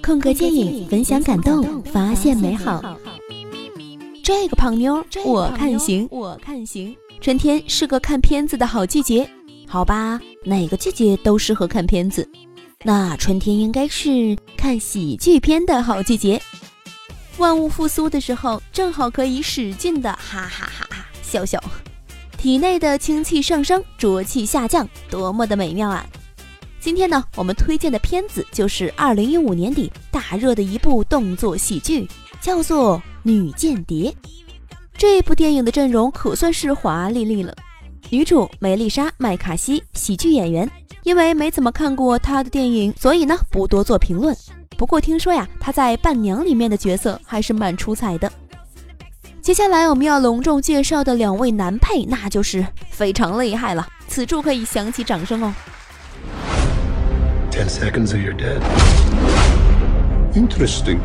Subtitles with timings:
[0.00, 2.98] 空格电影，分享感动，发现美好。
[4.22, 6.96] 这个胖妞，我看行，我看行。
[7.20, 9.28] 春天是个看片子的好季节，
[9.66, 10.20] 好吧？
[10.44, 12.28] 哪个季节都适合看片子。
[12.84, 16.40] 那春天应该是看喜剧片的好季节。
[17.38, 21.62] 万物复苏的时候，正好可以使劲的哈哈哈哈笑笑，
[22.36, 26.04] 体内的清气上升，浊气下降，多么的美妙啊！
[26.82, 32.08] 今天呢，我们推荐的片子就是二零一五年底大热的一部动作喜剧，
[32.40, 34.10] 叫做《女间谍》。
[34.98, 37.54] 这部电影的阵容可算是华丽丽了。
[38.10, 40.68] 女主梅丽莎·麦卡锡，喜剧演员。
[41.04, 44.36] 因为没怎么看过她的电影，所以呢不多做评论。
[44.76, 48.30] 不过听说呀，她在《伴娘》里面的角色还是蛮出彩的。
[49.40, 53.86] 接下来我们要隆重介绍的两位男配，那就是非常厉害了。
[54.08, 55.54] 此处可以响起掌声哦。
[57.68, 58.62] Seconds or you're dead.
[60.34, 61.00] Interesting.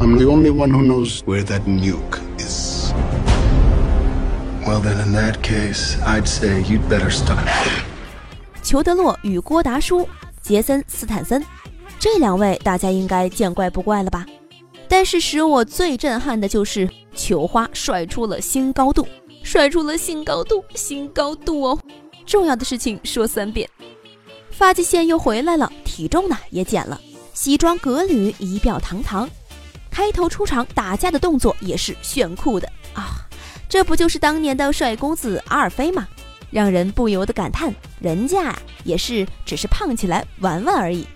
[0.00, 2.92] I'm the only one who knows where that nuke is.
[4.66, 7.38] Well, then, in that case, I'd say you'd better stop.
[8.62, 10.08] 裘德洛与郭达叔、
[10.40, 11.44] 杰森斯坦森，
[11.98, 14.26] 这两位大家应该见怪不怪了吧？
[14.88, 19.06] 但是使我最震撼的就是球花甩出了新高度，
[19.42, 21.78] 甩出了新高度，新高度哦！
[22.26, 23.68] 重要的事情说三遍。
[24.52, 27.00] 发际线又回来了，体重呢也减了，
[27.34, 29.28] 西装革履，仪表堂堂。
[29.90, 33.26] 开头出场打架的动作也是炫酷的啊！
[33.68, 36.06] 这不就是当年的帅公子阿尔菲吗？
[36.50, 41.06] 让人不由得感叹，人家也是只是胖起来玩玩而已。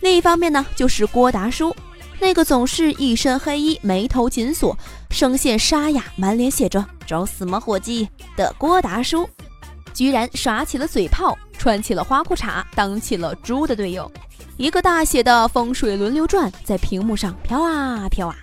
[0.00, 1.74] 另一方面呢，就是郭达叔，
[2.20, 4.76] 那个总是一身黑衣，眉头紧锁，
[5.10, 9.28] 声线沙哑，满脸写着“找死吗，伙计”的郭达叔。
[9.92, 14.10] 居然耍起了嘴炮，穿起了花裤衩，当起了猪的队友，
[14.56, 18.36] 一个大写的风水轮流转在屏幕上飘啊飘啊。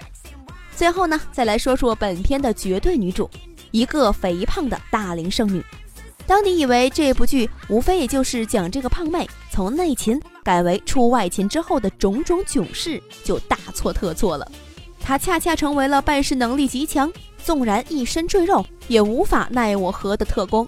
[0.76, 3.30] 最后呢，再来说说本片的绝对女主，
[3.72, 5.64] 一个肥胖的大龄剩女。
[6.26, 14.50] 当你以为这部剧无非也就是讲这个胖妹从内勤改为出外勤之后的种种囧事，就大错特错了。
[15.00, 17.12] 她恰恰成为了办事能力极强，
[17.44, 20.66] 纵然一身赘肉也无法奈我何的特工。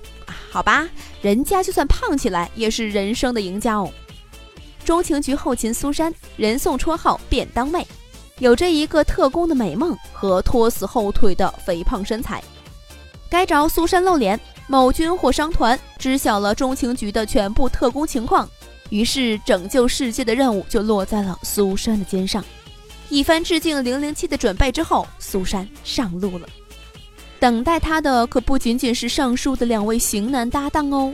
[0.55, 0.87] 好吧，
[1.21, 3.91] 人家就算胖起来也是人生的赢家哦。
[4.85, 7.85] 中情局后勤苏珊，人送绰号便当妹，
[8.39, 12.41] 有着一个特工的美梦和拖死后腿的肥胖身材。
[13.29, 18.49] 该着苏珊露脸，某军火商团知晓了中情局的全部特工情况，
[18.89, 22.41] 于是拯救世界的任务就落在了苏珊的肩上。
[23.09, 26.47] 一番致敬零零七的准备之后，苏珊上路了。
[27.39, 31.13] 等待他的可不仅仅是上述的两位型男搭档哦。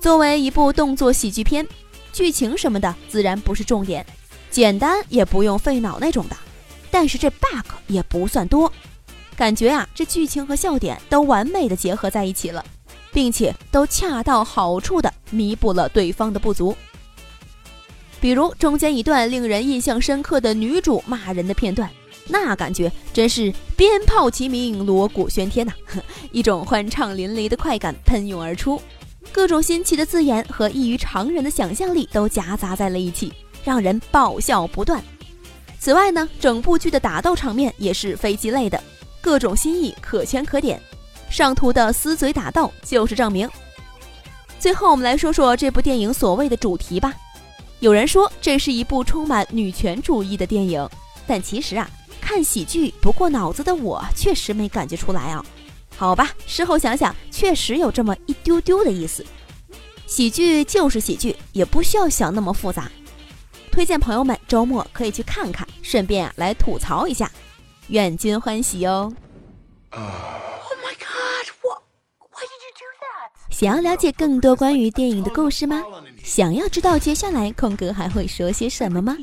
[0.00, 1.66] 作为一部动作喜剧片，
[2.12, 4.04] 剧情什么的自然不是重点，
[4.50, 6.36] 简单也不用费脑那种的。
[6.90, 8.72] 但是这 bug 也不算多，
[9.36, 12.64] 感觉啊，这剧情和笑点都完美的结合在一起了，
[13.12, 16.76] 并且都恰到好处的弥补了对方的不足。
[18.18, 21.90] 比如中间一段令人印象深刻的女主骂人的片段。
[22.28, 25.72] 那感觉真是鞭炮齐鸣，锣鼓喧天呐！
[26.32, 28.82] 一种欢畅淋漓的快感喷涌而出，
[29.30, 33.32] 各种新奇的字眼和异于常人的想象力都夹杂在了一起，
[33.64, 35.02] 让人爆笑不断。
[35.78, 38.82] 此外呢，整部剧的打斗场面也是飞机类的，
[39.20, 40.80] 各种新意可圈可点。
[41.30, 43.48] 上图的撕嘴打斗就是证明。
[44.58, 47.14] 最后，我们来说说这部电影所谓的主题吧。
[47.78, 50.88] 有人说这是一部充满女权主义的电影，
[51.26, 51.88] 但其实啊。
[52.26, 55.46] 看喜剧不过脑子的我确实没感觉出来啊，
[55.96, 59.24] 好吧，事后想想确实有这么一丢丢的意思。
[60.08, 62.90] 喜剧就是喜剧，也不需要想那么复杂。
[63.70, 67.30] 推荐朋友们周末可以去看看，顺便啊来吐槽一下，
[67.88, 69.12] 愿君欢喜哦。
[73.50, 75.82] 想要了解更多关于电影的故事吗？
[76.22, 79.16] 想要知道接下来空哥还会说些什么吗？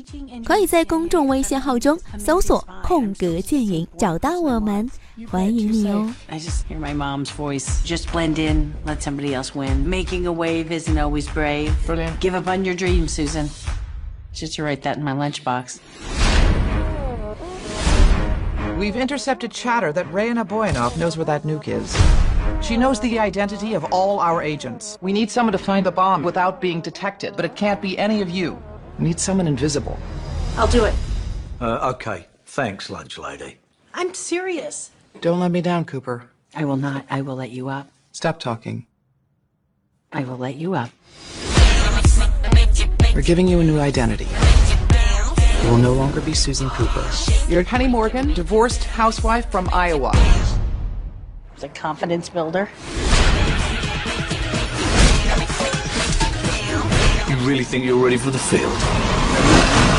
[0.44, 4.89] 可以在公众微信号中搜索“空格电影”找到我们，
[5.29, 6.07] 欢迎你哦。
[6.29, 7.81] I just hear my mom's voice.
[7.85, 9.89] Just blend in, let somebody else win.
[9.89, 11.71] Making a wave isn't always brave.
[11.85, 12.19] Brilliant.
[12.19, 13.49] Give up on your dreams, Susan.
[14.33, 15.79] Just to write that in my lunchbox.
[18.77, 21.97] We've intercepted chatter that Rayana Boyanov knows where that nuke is.
[22.61, 24.97] She knows the identity of all our agents.
[25.01, 28.21] We need someone to find the bomb without being detected, but it can't be any
[28.21, 28.57] of you.
[28.97, 29.97] We need someone invisible.
[30.57, 30.93] I'll do it.
[31.59, 32.27] Uh, okay.
[32.46, 33.58] Thanks, lunch lady.
[33.94, 34.90] I'm serious.
[35.20, 36.30] Don't let me down, Cooper.
[36.54, 37.04] I will not.
[37.10, 37.88] I will let you up.
[38.12, 38.86] Stop talking.
[40.12, 40.90] I will let you up.
[43.14, 44.28] We're giving you a new identity.
[45.62, 47.08] You will no longer be Susan Cooper.
[47.48, 50.12] You're Penny Morgan, divorced housewife from Iowa.
[51.54, 52.68] It's a confidence builder.
[57.28, 59.93] You really think you're ready for the field?